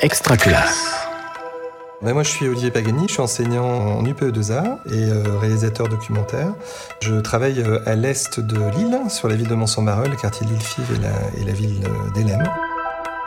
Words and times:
Extra 0.00 0.36
classe. 0.36 0.94
Ben 2.02 2.14
moi, 2.14 2.22
je 2.22 2.28
suis 2.28 2.46
Olivier 2.46 2.70
Pagani, 2.70 3.08
je 3.08 3.14
suis 3.14 3.20
enseignant 3.20 3.64
en 3.64 4.04
UPE2A 4.04 4.78
et 4.92 5.10
euh, 5.10 5.36
réalisateur 5.40 5.88
documentaire. 5.88 6.54
Je 7.02 7.16
travaille 7.16 7.60
euh, 7.60 7.80
à 7.84 7.96
l'est 7.96 8.38
de 8.38 8.58
Lille, 8.76 9.00
sur 9.08 9.26
la 9.26 9.34
ville 9.34 9.48
de 9.48 9.54
Mont-Saint-Marol, 9.56 10.10
le 10.10 10.14
quartier 10.14 10.46
de 10.46 10.52
Lille-Five 10.52 10.86
et 10.94 11.02
la, 11.02 11.40
et 11.40 11.44
la 11.44 11.52
ville 11.52 11.82
euh, 11.84 12.10
d'Elem. 12.14 12.44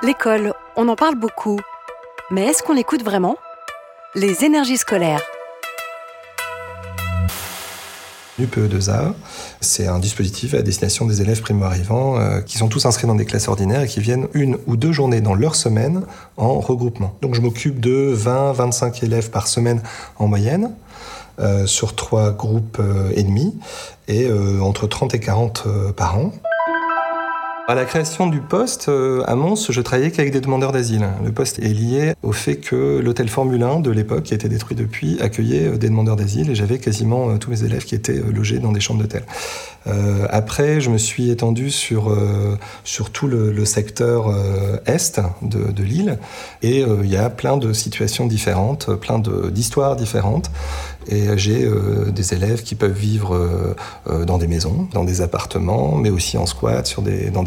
L'école, 0.02 0.54
on 0.78 0.88
en 0.88 0.96
parle 0.96 1.15
beaucoup. 1.15 1.60
Mais 2.29 2.46
est-ce 2.46 2.64
qu'on 2.64 2.74
l'écoute 2.74 3.04
vraiment? 3.04 3.36
Les 4.15 4.46
énergies 4.46 4.78
scolaires. 4.78 5.21
UPE2A, 8.46 9.14
c'est 9.62 9.88
un 9.88 10.00
dispositif 10.00 10.54
à 10.54 10.62
destination 10.62 11.05
des 11.05 11.21
élèves 11.21 11.42
primo-arrivants 11.42 12.20
euh, 12.20 12.42
qui 12.42 12.57
sont 12.57 12.68
tous 12.68 12.86
inscrits 12.86 13.07
dans 13.07 13.16
des 13.16 13.25
classes 13.25 13.48
ordinaires 13.48 13.82
et 13.82 13.88
qui 13.88 14.00
viennent 14.00 14.28
une 14.34 14.57
ou 14.68 14.75
deux 14.75 14.92
journées 14.92 15.21
dans 15.21 15.36
leur 15.36 15.56
semaine 15.56 16.04
en 16.38 16.60
regroupement. 16.60 17.15
Donc 17.21 17.36
je 17.36 17.42
m'occupe 17.42 17.79
de 17.79 18.15
20-25 18.15 19.04
élèves 19.06 19.29
par 19.29 19.48
semaine 19.48 19.82
en 20.18 20.28
moyenne. 20.28 20.71
euh, 21.39 21.65
sur 21.65 21.96
trois 21.96 22.32
groupes 22.32 22.78
euh, 22.79 23.12
et 23.15 23.24
demi 23.24 23.56
et 24.07 24.29
entre 24.62 24.87
30 24.87 25.15
et 25.15 25.20
40 25.20 25.64
euh, 25.65 25.92
par 25.93 26.18
an. 26.18 26.34
À 27.71 27.74
la 27.74 27.86
création 27.86 28.28
du 28.28 28.42
poste, 28.42 28.89
euh, 28.89 29.24
à 29.28 29.36
Mons, 29.36 29.71
je 29.71 29.79
travaillais 29.79 30.12
qu'avec 30.12 30.34
des 30.34 30.42
demandeurs 30.42 30.74
d'asile. 30.74 31.07
Le 31.24 31.32
poste 31.32 31.57
est 31.60 31.74
lié 31.74 32.16
au 32.22 32.34
fait 32.34 32.58
que 32.58 33.00
l'hôtel 33.00 33.30
Formule 33.30 33.64
1 33.64 33.80
de 33.80 33.92
l'époque, 33.92 34.23
qui 34.23 34.34
a 34.34 34.36
été 34.36 34.50
détruit 34.50 34.75
depuis, 34.75 35.22
accueillait 35.22 35.67
euh, 35.67 35.78
des 35.78 35.88
demandeurs 35.88 36.17
d'asile 36.17 36.50
et 36.50 36.56
j'avais 36.56 36.80
quasiment 36.80 37.30
euh, 37.30 37.38
tous 37.38 37.50
mes 37.50 37.64
élèves 37.64 37.86
qui 37.86 37.95
étaient 37.95 38.20
logés 38.30 38.59
dans 38.59 38.73
des 38.73 38.81
chambres 38.81 39.00
d'hôtel. 39.00 39.23
Après, 40.30 40.80
je 40.80 40.92
me 40.92 41.00
suis 41.00 41.31
étendu 41.31 41.72
sur, 41.72 42.16
sur 42.84 43.09
tout 43.09 43.28
le, 43.28 43.66
secteur 43.66 44.30
est 44.86 45.20
de, 45.42 45.72
de 45.72 45.84
l'île 45.84 46.20
et 46.62 46.82
il 46.82 47.10
y 47.10 47.17
a 47.17 47.32
plein 47.32 47.58
de 47.58 47.73
situations 47.73 48.28
différentes, 48.28 48.94
plein 48.98 49.17
d'histoires 49.17 49.95
différentes. 49.95 50.52
Et 51.08 51.36
j'ai 51.36 51.67
des 52.14 52.34
élèves 52.36 52.62
qui 52.62 52.76
peuvent 52.76 52.92
vivre 52.92 53.76
dans 54.06 54.38
des 54.38 54.45
maisons, 54.45 54.88
dans 54.94 55.04
des 55.04 55.22
appartements, 55.22 55.95
mais 55.95 56.12
aussi 56.12 56.38
en 56.38 56.45
squat, 56.45 56.86
sur 56.86 57.02
des, 57.02 57.32
dans 57.32 57.42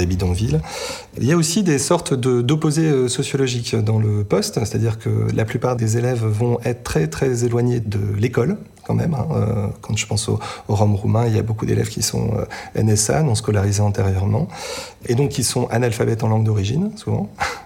Il 1.19 1.27
y 1.27 1.33
a 1.33 1.37
aussi 1.37 1.63
des 1.63 1.79
sortes 1.79 2.15
d'opposés 2.15 2.89
euh, 2.91 3.09
sociologiques 3.09 3.77
dans 3.77 3.99
le 3.99 4.25
poste, 4.25 4.55
c'est-à-dire 4.61 4.99
que 4.99 5.11
la 5.35 5.45
plupart 5.45 5.77
des 5.77 5.97
élèves 5.97 6.25
vont 6.25 6.59
être 6.65 6.83
très 6.85 7.07
très 7.09 7.45
éloignés 7.45 7.81
de 7.81 8.01
l'école 8.19 8.57
quand 8.87 8.95
même. 8.95 9.15
hein. 9.15 9.27
Euh, 9.33 9.67
Quand 9.81 9.97
je 9.97 10.07
pense 10.07 10.29
au, 10.29 10.39
au 10.69 10.75
roumain, 10.75 11.27
il 11.27 11.35
y 11.35 11.39
a 11.39 11.43
beaucoup 11.43 11.67
d'élèves 11.67 11.89
qui 11.89 12.03
sont 12.03 12.33
euh, 12.37 12.83
NSA, 12.83 13.23
non 13.23 13.35
scolarisés 13.35 13.81
antérieurement, 13.83 14.49
et 15.07 15.15
donc 15.15 15.31
qui 15.31 15.43
sont 15.45 15.67
analphabètes 15.69 16.23
en 16.23 16.29
langue 16.29 16.45
d'origine, 16.45 16.91
souvent. 16.97 17.31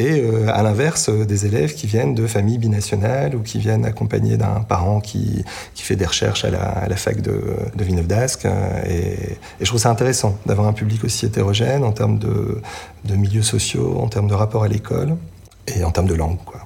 Et 0.00 0.20
euh, 0.20 0.46
à 0.54 0.62
l'inverse, 0.62 1.08
euh, 1.08 1.24
des 1.24 1.44
élèves 1.44 1.74
qui 1.74 1.88
viennent 1.88 2.14
de 2.14 2.28
familles 2.28 2.58
binationales 2.58 3.34
ou 3.34 3.40
qui 3.40 3.58
viennent 3.58 3.84
accompagnés 3.84 4.36
d'un 4.36 4.60
parent 4.60 5.00
qui, 5.00 5.44
qui 5.74 5.82
fait 5.82 5.96
des 5.96 6.06
recherches 6.06 6.44
à 6.44 6.50
la, 6.88 6.96
fac 6.96 7.20
de, 7.20 7.42
de 7.74 7.84
Villeneuve 7.84 8.06
d'Ascq. 8.06 8.46
euh, 8.46 8.80
Et, 8.88 9.36
je 9.60 9.66
trouve 9.66 9.80
ça 9.80 9.90
intéressant 9.90 10.38
d'avoir 10.46 10.68
un 10.68 10.72
public 10.72 11.02
aussi 11.02 11.26
hétérogène 11.26 11.82
en 11.82 11.90
termes 11.90 12.20
de, 12.20 12.62
de 13.06 13.16
milieux 13.16 13.42
sociaux, 13.42 13.98
en 14.00 14.06
termes 14.06 14.28
de 14.28 14.34
rapport 14.34 14.62
à 14.62 14.68
l'école 14.68 15.16
et 15.66 15.82
en 15.82 15.90
termes 15.90 16.06
de 16.06 16.14
langue. 16.14 16.38
Quoi. 16.46 16.60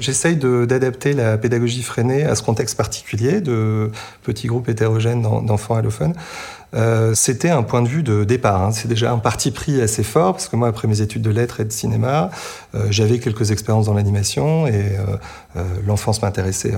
J'essaye 0.00 0.36
d'adapter 0.36 1.12
la 1.12 1.36
pédagogie 1.36 1.82
freinée 1.82 2.22
à 2.24 2.36
ce 2.36 2.42
contexte 2.42 2.76
particulier 2.76 3.40
de 3.40 3.90
petits 4.22 4.46
groupes 4.46 4.68
hétérogènes 4.68 5.22
d'en- 5.22 5.42
d'enfants 5.42 5.74
allophones. 5.74 6.14
Euh, 6.74 7.14
C'était 7.14 7.50
un 7.50 7.62
point 7.62 7.82
de 7.82 7.88
vue 7.88 8.02
de 8.02 8.24
départ. 8.24 8.62
hein. 8.62 8.72
C'est 8.72 8.88
déjà 8.88 9.12
un 9.12 9.18
parti 9.18 9.50
pris 9.50 9.80
assez 9.80 10.02
fort, 10.02 10.32
parce 10.32 10.48
que 10.48 10.56
moi, 10.56 10.68
après 10.68 10.88
mes 10.88 11.00
études 11.00 11.22
de 11.22 11.30
lettres 11.30 11.60
et 11.60 11.64
de 11.64 11.72
cinéma, 11.72 12.30
euh, 12.74 12.86
j'avais 12.90 13.18
quelques 13.18 13.50
expériences 13.50 13.86
dans 13.86 13.94
l'animation 13.94 14.66
et 14.66 14.96
euh, 15.56 15.62
l'enfance 15.86 16.22
m'intéressait 16.22 16.74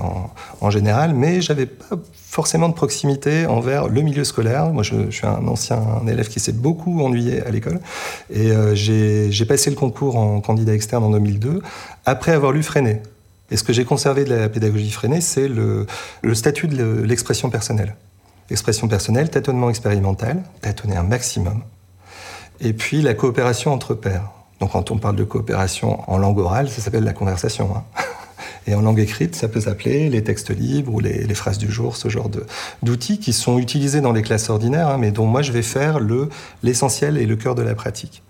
en, 0.61 0.69
général, 0.69 1.13
mais 1.13 1.41
j'avais 1.41 1.65
pas 1.65 1.97
forcément 2.15 2.69
de 2.69 2.73
proximité 2.73 3.45
envers 3.45 3.89
le 3.89 4.01
milieu 4.01 4.23
scolaire. 4.23 4.71
Moi, 4.71 4.83
je, 4.83 5.09
suis 5.11 5.27
un 5.27 5.47
ancien 5.47 5.81
élève 6.07 6.29
qui 6.29 6.39
s'est 6.39 6.53
beaucoup 6.53 7.01
ennuyé 7.01 7.41
à 7.45 7.49
l'école 7.51 7.79
et 8.33 8.51
j'ai 8.73 9.45
passé 9.45 9.69
le 9.69 9.75
concours 9.75 10.15
en 10.15 10.39
candidat 10.39 10.73
externe 10.73 11.03
en 11.03 11.09
2002 11.09 11.61
après 12.05 12.31
avoir 12.31 12.53
lu 12.53 12.63
Freinet. 12.63 13.03
Et 13.51 13.57
ce 13.57 13.63
que 13.63 13.73
j'ai 13.73 13.83
conservé 13.83 14.23
de 14.23 14.33
la 14.33 14.47
pédagogie 14.47 14.91
freinée, 14.91 15.19
c'est 15.19 15.49
le, 15.49 15.85
statut 16.33 16.67
de 16.69 16.77
le- 16.77 17.03
l'expression 17.03 17.49
personnelle. 17.49 17.95
Expression 18.51 18.87
personnelle, 18.87 19.29
tâtonnement 19.29 19.69
expérimental, 19.69 20.43
tâtonner 20.61 20.97
un 20.97 21.03
maximum. 21.03 21.63
Et 22.59 22.73
puis 22.73 23.01
la 23.01 23.13
coopération 23.13 23.73
entre 23.73 23.95
pairs. 23.95 24.29
Donc 24.59 24.73
quand 24.73 24.91
on 24.91 24.97
parle 24.97 25.15
de 25.15 25.23
coopération 25.23 25.99
en 26.09 26.17
langue 26.17 26.37
orale, 26.37 26.69
ça 26.69 26.81
s'appelle 26.81 27.03
la 27.03 27.13
conversation. 27.13 27.75
hein. 27.75 27.83
Et 28.67 28.75
en 28.75 28.81
langue 28.81 28.99
écrite, 28.99 29.35
ça 29.35 29.47
peut 29.47 29.61
s'appeler 29.61 30.09
les 30.09 30.23
textes 30.23 30.51
libres 30.51 30.93
ou 30.93 30.99
les, 30.99 31.33
phrases 31.33 31.57
du 31.57 31.71
jour, 31.71 31.95
ce 31.95 32.09
genre 32.09 32.29
d'outils 32.83 33.17
qui 33.17 33.33
sont 33.33 33.57
utilisés 33.57 34.01
dans 34.01 34.11
les 34.11 34.21
classes 34.21 34.51
ordinaires, 34.51 34.89
hein, 34.89 34.97
mais 34.99 35.09
dont 35.09 35.25
moi 35.25 35.41
je 35.41 35.51
vais 35.51 35.63
faire 35.63 35.99
le- 35.99 36.29
l'essentiel 36.61 37.17
et 37.17 37.25
le 37.25 37.35
cœur 37.35 37.55
de 37.55 37.63
la 37.63 37.73
pratique. 37.73 38.21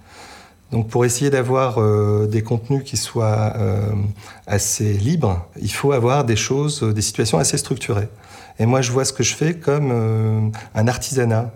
Donc 0.71 0.87
pour 0.87 1.03
essayer 1.03 1.29
d'avoir 1.29 1.79
euh, 1.79 2.27
des 2.27 2.43
contenus 2.43 2.83
qui 2.85 2.95
soient 2.95 3.53
euh, 3.57 3.91
assez 4.47 4.93
libres, 4.93 5.45
il 5.61 5.71
faut 5.71 5.91
avoir 5.91 6.23
des 6.23 6.37
choses, 6.37 6.81
euh, 6.83 6.93
des 6.93 7.01
situations 7.01 7.37
assez 7.37 7.57
structurées. 7.57 8.07
Et 8.61 8.67
moi 8.67 8.81
je 8.83 8.91
vois 8.91 9.05
ce 9.05 9.11
que 9.11 9.23
je 9.23 9.33
fais 9.33 9.55
comme 9.55 9.89
euh, 9.91 10.49
un 10.75 10.87
artisanat, 10.87 11.51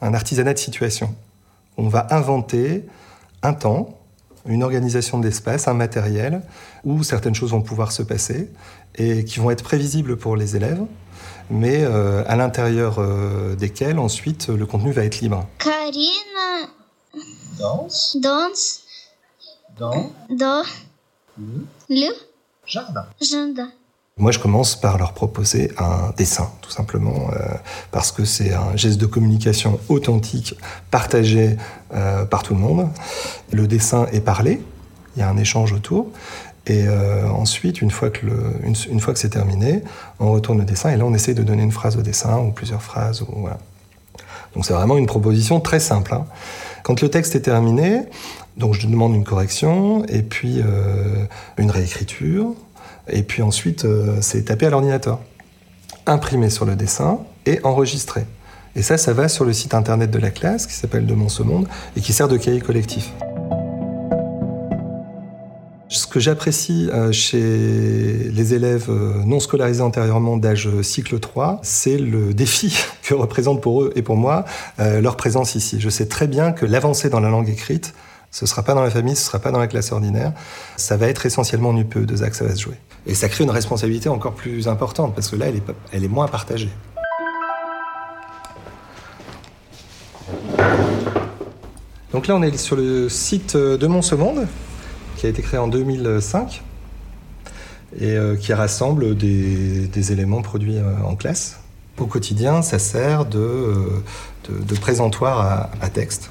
un 0.00 0.14
artisanat 0.14 0.54
de 0.54 0.58
situation. 0.58 1.14
On 1.76 1.88
va 1.88 2.06
inventer 2.10 2.86
un 3.42 3.52
temps, 3.52 3.98
une 4.46 4.62
organisation 4.62 5.18
de 5.18 5.26
l'espace, 5.26 5.68
un 5.68 5.74
matériel 5.74 6.40
où 6.84 7.02
certaines 7.02 7.34
choses 7.34 7.50
vont 7.50 7.60
pouvoir 7.60 7.92
se 7.92 8.02
passer 8.02 8.50
et 8.94 9.26
qui 9.26 9.40
vont 9.40 9.50
être 9.50 9.62
prévisibles 9.62 10.16
pour 10.16 10.36
les 10.36 10.56
élèves, 10.56 10.80
mais 11.50 11.84
euh, 11.84 12.24
à 12.26 12.34
l'intérieur 12.36 12.96
euh, 12.98 13.54
desquels 13.54 13.98
ensuite 13.98 14.48
le 14.48 14.64
contenu 14.64 14.90
va 14.90 15.04
être 15.04 15.20
libre. 15.20 15.46
Karina 15.58 16.70
Danse 17.58 18.16
danse 18.22 18.84
dans 19.78 20.12
dans 20.30 20.62
le 21.36 21.66
le 21.90 22.08
jardin. 22.64 23.04
jardin. 23.20 23.70
Moi, 24.18 24.32
je 24.32 24.40
commence 24.40 24.74
par 24.74 24.98
leur 24.98 25.12
proposer 25.12 25.70
un 25.78 26.12
dessin, 26.16 26.50
tout 26.60 26.72
simplement, 26.72 27.30
euh, 27.32 27.38
parce 27.92 28.10
que 28.10 28.24
c'est 28.24 28.52
un 28.52 28.76
geste 28.76 28.98
de 28.98 29.06
communication 29.06 29.78
authentique, 29.88 30.56
partagé 30.90 31.56
euh, 31.94 32.24
par 32.24 32.42
tout 32.42 32.52
le 32.54 32.58
monde. 32.58 32.88
Le 33.52 33.68
dessin 33.68 34.06
est 34.12 34.20
parlé, 34.20 34.60
il 35.14 35.20
y 35.20 35.22
a 35.22 35.28
un 35.28 35.36
échange 35.36 35.72
autour. 35.72 36.08
Et 36.66 36.86
euh, 36.88 37.28
ensuite, 37.30 37.80
une 37.80 37.92
fois, 37.92 38.10
que 38.10 38.18
c'est 39.14 39.28
terminé, 39.28 39.84
on 40.18 40.32
retourne 40.32 40.58
le 40.58 40.64
dessin 40.64 40.90
et 40.90 40.96
là, 40.96 41.04
on 41.04 41.14
essaie 41.14 41.34
de 41.34 41.44
donner 41.44 41.62
une 41.62 41.72
phrase 41.72 41.96
au 41.96 42.02
dessin 42.02 42.38
ou 42.40 42.50
plusieurs 42.50 42.82
phrases. 42.82 43.24
Voilà. 43.36 43.58
Donc, 44.54 44.66
c'est 44.66 44.74
vraiment 44.74 44.98
une 44.98 45.06
proposition 45.06 45.60
très 45.60 45.78
simple. 45.78 46.12
hein. 46.12 46.26
Quand 46.82 47.00
le 47.00 47.08
texte 47.08 47.36
est 47.36 47.42
terminé, 47.42 48.02
donc 48.56 48.74
je 48.74 48.88
demande 48.88 49.14
une 49.14 49.24
correction 49.24 50.04
et 50.06 50.22
puis 50.22 50.60
une 51.56 51.70
réécriture. 51.70 52.54
Et 53.10 53.22
puis 53.22 53.42
ensuite, 53.42 53.84
euh, 53.84 54.18
c'est 54.20 54.44
tapé 54.44 54.66
à 54.66 54.70
l'ordinateur, 54.70 55.20
imprimé 56.06 56.50
sur 56.50 56.64
le 56.64 56.76
dessin 56.76 57.20
et 57.46 57.60
enregistré. 57.64 58.24
Et 58.76 58.82
ça, 58.82 58.98
ça 58.98 59.12
va 59.12 59.28
sur 59.28 59.44
le 59.44 59.52
site 59.52 59.74
internet 59.74 60.10
de 60.10 60.18
la 60.18 60.30
classe 60.30 60.66
qui 60.66 60.74
s'appelle 60.74 61.06
Demain 61.06 61.28
ce 61.28 61.42
monde 61.42 61.66
et 61.96 62.00
qui 62.00 62.12
sert 62.12 62.28
de 62.28 62.36
cahier 62.36 62.60
collectif. 62.60 63.12
Ce 65.90 66.06
que 66.06 66.20
j'apprécie 66.20 66.90
euh, 66.92 67.12
chez 67.12 68.30
les 68.30 68.54
élèves 68.54 68.90
euh, 68.90 69.22
non 69.24 69.40
scolarisés 69.40 69.80
antérieurement 69.80 70.36
d'âge 70.36 70.68
cycle 70.82 71.18
3, 71.18 71.60
c'est 71.62 71.96
le 71.96 72.34
défi 72.34 72.78
que 73.02 73.14
représente 73.14 73.62
pour 73.62 73.82
eux 73.82 73.92
et 73.96 74.02
pour 74.02 74.16
moi 74.16 74.44
leur 74.78 75.16
présence 75.16 75.54
ici. 75.54 75.80
Je 75.80 75.88
sais 75.88 76.06
très 76.06 76.26
bien 76.26 76.52
que 76.52 76.66
l'avancée 76.66 77.08
dans 77.08 77.20
la 77.20 77.30
langue 77.30 77.48
écrite, 77.48 77.94
ce 78.30 78.44
ne 78.44 78.48
sera 78.48 78.62
pas 78.62 78.74
dans 78.74 78.82
la 78.82 78.90
famille, 78.90 79.16
ce 79.16 79.22
ne 79.22 79.26
sera 79.26 79.38
pas 79.38 79.50
dans 79.50 79.58
la 79.58 79.66
classe 79.66 79.90
ordinaire, 79.92 80.32
ça 80.76 80.96
va 80.96 81.08
être 81.08 81.24
essentiellement 81.24 81.70
en 81.70 81.80
UPE2A 81.80 82.30
que 82.30 82.36
ça 82.36 82.44
va 82.44 82.54
se 82.54 82.60
jouer. 82.60 82.76
Et 83.06 83.14
ça 83.14 83.28
crée 83.28 83.44
une 83.44 83.50
responsabilité 83.50 84.08
encore 84.08 84.34
plus 84.34 84.68
importante, 84.68 85.14
parce 85.14 85.28
que 85.28 85.36
là, 85.36 85.46
elle 85.92 86.04
est, 86.04 86.08
moins 86.08 86.28
partagée. 86.28 86.70
Donc 92.12 92.26
là, 92.26 92.36
on 92.36 92.42
est 92.42 92.56
sur 92.56 92.76
le 92.76 93.08
site 93.08 93.56
de 93.56 93.86
Mont-ce-Monde, 93.86 94.46
qui 95.16 95.26
a 95.26 95.28
été 95.28 95.42
créé 95.42 95.58
en 95.58 95.68
2005, 95.68 96.62
et 97.98 98.12
euh, 98.12 98.36
qui 98.36 98.52
rassemble 98.52 99.16
des, 99.16 100.12
éléments 100.12 100.42
produits 100.42 100.76
euh, 100.76 100.94
en 101.04 101.16
classe. 101.16 101.60
Au 101.98 102.06
quotidien, 102.06 102.62
ça 102.62 102.78
sert 102.78 103.24
de, 103.24 103.38
euh, 103.38 104.02
présentoir 104.80 105.70
à, 105.80 105.88
texte, 105.88 106.30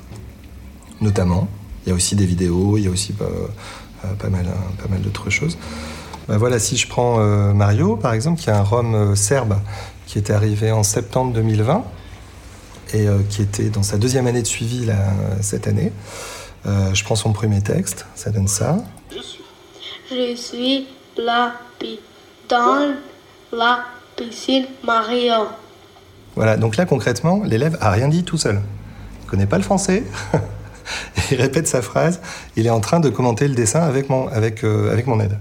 notamment. 1.02 1.48
Il 1.86 1.90
y 1.90 1.92
a 1.92 1.96
aussi 1.96 2.16
des 2.16 2.26
vidéos, 2.26 2.78
il 2.78 2.84
y 2.86 2.88
a 2.88 2.90
aussi 2.90 3.14
euh, 3.22 3.26
euh, 3.26 4.08
euh, 4.08 4.14
pas 4.16 4.30
mal 4.30 5.02
d'autres 5.02 5.30
choses. 5.30 5.58
Bah 6.28 6.38
voilà, 6.38 6.60
si 6.60 6.76
je 6.76 6.88
prends 6.90 7.22
euh, 7.22 7.54
Mario, 7.54 7.96
par 7.96 8.12
exemple, 8.12 8.42
qui 8.42 8.50
est 8.50 8.54
un 8.54 8.62
Rome 8.62 8.96
euh, 8.96 9.16
serbe 9.16 9.60
qui 10.08 10.20
était 10.20 10.34
arrivé 10.34 10.74
en 10.74 10.84
septembre 10.84 11.32
2020 11.34 11.86
et 12.94 13.08
euh, 13.08 13.20
qui 13.30 13.42
était 13.42 13.70
dans 13.70 13.84
sa 13.84 13.98
deuxième 13.98 14.28
année 14.28 14.42
de 14.42 14.48
suivi 14.48 14.86
là, 14.86 14.96
cette 15.42 15.68
année, 15.68 15.92
je 16.66 17.02
prends 17.06 17.16
son 17.16 17.32
premier 17.32 17.62
texte, 17.62 18.06
ça 18.16 18.30
donne 18.30 18.50
ça. 18.50 18.80
Je 20.12 20.36
suis 20.36 20.88
la 21.18 21.54
pi 21.80 22.00
dans 22.50 22.94
la 23.54 23.86
piscine 24.18 24.66
Mario. 24.84 25.48
Voilà, 26.36 26.58
donc 26.58 26.76
là 26.76 26.86
concrètement, 26.86 27.42
l'élève 27.46 27.78
a 27.80 27.90
rien 27.90 28.10
dit 28.10 28.26
tout 28.26 28.38
seul. 28.38 28.62
Il 29.24 29.30
connaît 29.30 29.46
pas 29.46 29.58
le 29.58 29.64
français. 29.64 30.04
il 31.32 31.38
répète 31.38 31.68
sa 31.70 31.82
phrase. 31.82 32.20
Il 32.58 32.68
est 32.68 32.72
en 32.72 32.82
train 32.82 33.00
de 33.00 33.10
commenter 33.10 33.48
le 33.48 33.56
dessin 33.56 33.82
avec 33.82 34.10
mon, 34.10 34.28
avec, 34.28 34.66
avec 34.66 35.08
mon 35.08 35.22
aide. 35.22 35.38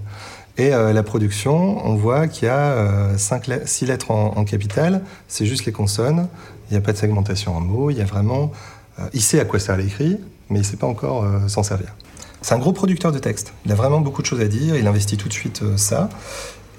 Et 0.57 0.73
euh, 0.73 0.91
la 0.93 1.03
production, 1.03 1.85
on 1.87 1.95
voit 1.95 2.27
qu'il 2.27 2.47
y 2.47 2.49
a 2.49 2.57
euh, 2.57 3.17
cinq 3.17 3.47
le- 3.47 3.61
six 3.65 3.85
lettres 3.85 4.11
en, 4.11 4.33
en 4.37 4.43
capital. 4.43 5.01
C'est 5.27 5.45
juste 5.45 5.65
les 5.65 5.71
consonnes. 5.71 6.27
Il 6.69 6.73
n'y 6.73 6.77
a 6.77 6.81
pas 6.81 6.93
de 6.93 6.97
segmentation 6.97 7.55
en 7.55 7.61
mots. 7.61 7.91
Il 7.91 7.97
y 7.97 8.01
a 8.01 8.05
vraiment. 8.05 8.51
euh, 8.99 9.03
il 9.13 9.21
sait 9.21 9.39
à 9.39 9.45
quoi 9.45 9.59
sert 9.59 9.77
l'écrit, 9.77 10.17
mais 10.49 10.57
il 10.59 10.61
ne 10.61 10.67
sait 10.67 10.77
pas 10.77 10.87
encore 10.87 11.23
euh, 11.23 11.47
s'en 11.47 11.63
servir. 11.63 11.95
C'est 12.41 12.55
un 12.55 12.59
gros 12.59 12.73
producteur 12.73 13.11
de 13.11 13.19
texte. 13.19 13.53
Il 13.65 13.71
a 13.71 13.75
vraiment 13.75 13.99
beaucoup 14.01 14.21
de 14.21 14.27
choses 14.27 14.41
à 14.41 14.47
dire. 14.47 14.75
Il 14.75 14.87
investit 14.87 15.17
tout 15.17 15.27
de 15.27 15.33
suite 15.33 15.61
euh, 15.63 15.77
ça. 15.77 16.09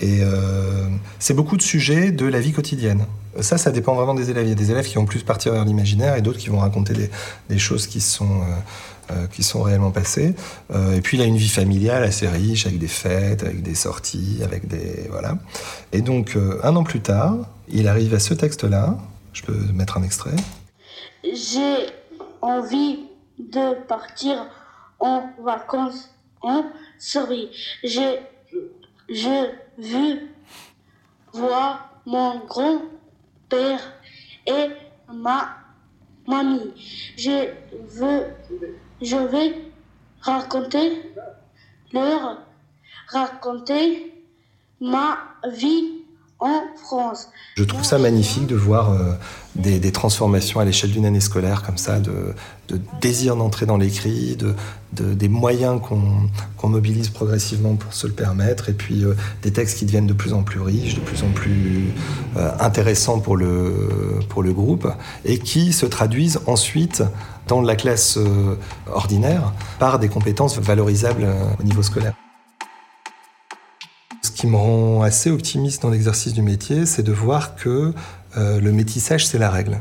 Et 0.00 0.20
euh, 0.22 0.86
c'est 1.18 1.34
beaucoup 1.34 1.56
de 1.56 1.62
sujets 1.62 2.12
de 2.12 2.24
la 2.26 2.40
vie 2.40 2.52
quotidienne. 2.52 3.06
Ça, 3.40 3.58
ça 3.58 3.70
dépend 3.70 3.94
vraiment 3.94 4.14
des 4.14 4.30
élèves. 4.30 4.46
Il 4.46 4.48
y 4.50 4.52
a 4.52 4.56
des 4.56 4.70
élèves 4.70 4.86
qui 4.86 4.94
vont 4.96 5.04
plus 5.06 5.22
partir 5.22 5.52
vers 5.52 5.64
l'imaginaire 5.64 6.16
et 6.16 6.22
d'autres 6.22 6.38
qui 6.38 6.48
vont 6.50 6.58
raconter 6.60 6.94
des, 6.94 7.10
des 7.48 7.58
choses 7.58 7.86
qui 7.86 8.00
sont, 8.00 8.24
euh, 8.24 8.44
euh, 8.44 8.60
qui 9.30 9.42
sont 9.42 9.62
réellement 9.62 9.90
passées. 9.90 10.34
Euh, 10.70 10.94
et 10.94 11.00
puis, 11.00 11.16
il 11.16 11.22
a 11.22 11.26
une 11.26 11.36
vie 11.36 11.48
familiale 11.48 12.04
assez 12.04 12.28
riche, 12.28 12.66
avec 12.66 12.78
des 12.78 12.88
fêtes, 12.88 13.42
avec 13.42 13.62
des 13.62 13.74
sorties, 13.74 14.40
avec 14.42 14.68
des... 14.68 15.06
Voilà. 15.10 15.38
Et 15.92 16.02
donc, 16.02 16.36
euh, 16.36 16.60
un 16.62 16.76
an 16.76 16.84
plus 16.84 17.00
tard, 17.00 17.36
il 17.68 17.88
arrive 17.88 18.14
à 18.14 18.18
ce 18.18 18.34
texte-là. 18.34 18.98
Je 19.32 19.42
peux 19.42 19.58
mettre 19.72 19.98
un 19.98 20.02
extrait. 20.02 20.36
J'ai 21.24 21.86
envie 22.40 23.00
de 23.38 23.74
partir 23.86 24.46
en 25.00 25.30
vacances 25.42 26.10
en 26.42 26.64
Syrie. 26.98 27.50
J'ai 27.84 28.18
je 29.08 29.52
veux 29.78 30.20
voir 31.32 32.00
mon 32.04 32.44
grand-père 32.44 33.80
et 34.46 34.68
ma 35.12 35.56
mamie. 36.26 36.74
Je 37.16 37.48
veux 37.88 38.26
je 39.02 39.16
vais 39.16 39.54
raconter 40.20 40.92
leur 41.92 42.38
raconter 43.08 44.12
ma 44.80 45.18
vie 45.56 45.84
en 46.40 46.60
France. 46.84 47.28
Je 47.56 47.64
trouve 47.64 47.82
ça 47.84 47.98
magnifique 47.98 48.46
de 48.46 48.54
voir 48.54 48.92
euh, 48.92 49.12
des, 49.56 49.80
des 49.80 49.90
transformations 49.90 50.60
à 50.60 50.64
l'échelle 50.64 50.92
d'une 50.92 51.04
année 51.04 51.20
scolaire 51.20 51.64
comme 51.64 51.78
ça, 51.78 51.98
de, 51.98 52.32
de 52.68 52.80
désir 53.00 53.34
d'entrer 53.34 53.66
dans 53.66 53.76
l'écrit, 53.76 54.36
de, 54.36 54.54
de- 54.92 55.14
des 55.14 55.28
moyens 55.28 55.80
qu'on 55.80 56.28
qu'on 56.56 56.68
mobilise 56.68 57.08
progressivement 57.08 57.74
pour 57.74 57.92
se 57.92 58.06
le 58.06 58.12
permettre, 58.12 58.68
et 58.68 58.72
puis 58.72 59.04
euh, 59.04 59.14
des 59.42 59.52
textes 59.52 59.78
qui 59.78 59.84
deviennent 59.86 60.06
de 60.06 60.12
plus 60.12 60.32
en 60.32 60.44
plus 60.44 60.60
riches, 60.60 60.94
de 60.94 61.00
plus 61.00 61.24
en 61.24 61.30
plus 61.30 61.92
euh, 62.36 62.50
intéressants 62.60 63.18
pour 63.18 63.36
le, 63.36 64.20
pour 64.28 64.44
le 64.44 64.52
groupe, 64.52 64.86
et 65.24 65.38
qui 65.40 65.72
se 65.72 65.86
traduisent 65.86 66.38
ensuite 66.46 67.02
dans 67.48 67.62
la 67.62 67.74
classe 67.74 68.16
euh, 68.18 68.56
ordinaire 68.92 69.52
par 69.78 69.98
des 69.98 70.08
compétences 70.08 70.58
valorisables 70.58 71.24
euh, 71.24 71.34
au 71.58 71.62
niveau 71.64 71.82
scolaire. 71.82 72.14
Ce 74.22 74.30
qui 74.30 74.46
me 74.46 74.56
rend 74.56 75.02
assez 75.02 75.30
optimiste 75.30 75.82
dans 75.82 75.90
l'exercice 75.90 76.34
du 76.34 76.42
métier, 76.42 76.86
c'est 76.86 77.02
de 77.02 77.12
voir 77.12 77.56
que 77.56 77.92
euh, 78.36 78.60
le 78.60 78.72
métissage, 78.72 79.26
c'est 79.26 79.38
la 79.38 79.50
règle. 79.50 79.80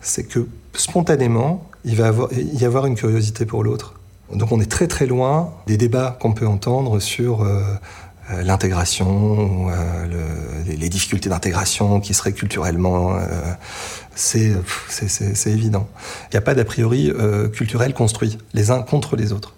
C'est 0.00 0.24
que 0.24 0.46
spontanément, 0.74 1.68
il 1.84 1.96
va 1.96 2.12
y 2.34 2.64
avoir 2.64 2.86
une 2.86 2.96
curiosité 2.96 3.46
pour 3.46 3.64
l'autre. 3.64 3.94
Donc 4.34 4.50
on 4.50 4.60
est 4.60 4.70
très 4.70 4.88
très 4.88 5.06
loin 5.06 5.52
des 5.68 5.76
débats 5.76 6.18
qu'on 6.20 6.32
peut 6.32 6.48
entendre 6.48 6.98
sur 6.98 7.46
l'intégration, 8.42 9.06
ou, 9.08 9.70
euh, 9.70 10.06
le- 10.06 10.72
les, 10.76 10.88
difficultés 10.88 11.28
d'intégration 11.28 12.00
qui 12.00 12.14
seraient 12.14 12.32
culturellement... 12.32 13.16
euh, 13.16 13.26
c'est 14.16 15.50
évident. 15.50 15.88
Il 16.24 16.34
n'y 16.34 16.38
a 16.38 16.40
pas 16.40 16.54
d'a 16.54 16.64
priori 16.64 17.10
euh, 17.10 17.48
culturel 17.48 17.92
construit, 17.92 18.38
les 18.54 18.70
uns 18.70 18.82
contre 18.82 19.14
les 19.16 19.32
autres. 19.32 19.54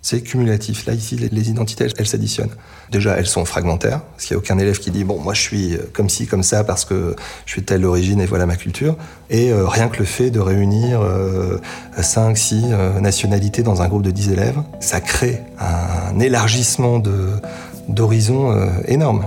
C'est 0.00 0.20
cumulatif. 0.20 0.86
Là, 0.86 0.94
ici, 0.94 1.16
les, 1.16 1.50
identités, 1.50 1.86
elles, 1.98 2.06
s'additionnent. 2.06 2.54
Déjà, 2.90 3.16
elles 3.16 3.26
sont 3.26 3.44
fragmentaires, 3.44 4.00
parce 4.12 4.24
qu'il 4.24 4.36
n'y 4.36 4.38
a 4.38 4.42
aucun 4.42 4.58
élève 4.58 4.78
qui 4.78 4.90
dit 4.90 5.04
Bon, 5.04 5.18
moi, 5.18 5.34
je 5.34 5.40
suis 5.40 5.74
euh, 5.74 5.90
comme 5.92 6.08
ci, 6.08 6.26
comme 6.26 6.42
ça, 6.42 6.64
parce 6.64 6.84
que 6.84 7.16
je 7.46 7.52
suis 7.52 7.60
de 7.62 7.66
telle 7.66 7.84
origine 7.84 8.20
et 8.20 8.26
voilà 8.26 8.46
ma 8.46 8.56
culture. 8.56 8.96
Et 9.28 9.50
euh, 9.52 9.66
rien 9.66 9.88
que 9.88 9.98
le 9.98 10.04
fait 10.04 10.30
de 10.30 10.40
réunir 10.40 11.00
euh, 11.02 11.58
5, 12.00 12.36
6 12.38 12.64
nationalités 13.00 13.62
dans 13.62 13.82
un 13.82 13.88
groupe 13.88 14.02
de 14.02 14.10
10 14.12 14.30
élèves, 14.30 14.62
ça 14.80 15.00
crée 15.00 15.42
un 15.58 16.18
élargissement 16.20 16.98
de- 17.00 17.40
d'horizon 17.88 18.52
euh, 18.52 18.70
énorme. 18.86 19.26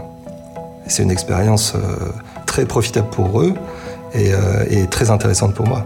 C'est 0.88 1.04
une 1.04 1.12
expérience 1.12 1.74
euh, 1.76 2.10
très 2.46 2.66
profitable 2.66 3.10
pour 3.10 3.42
eux 3.42 3.54
euh, 4.16 4.66
et 4.70 4.88
très 4.88 5.10
intéressante 5.10 5.54
pour 5.56 5.68
moi. 5.68 5.86